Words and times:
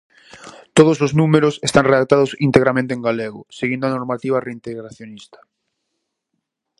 Todos 0.77 0.97
os 1.05 1.11
números 1.19 1.55
están 1.67 1.85
redactados 1.91 2.31
integramente 2.47 2.91
en 2.95 3.01
galego 3.07 3.41
seguindo 3.57 3.83
a 3.85 3.95
normativa 3.97 4.43
reintegracionista. 4.47 5.39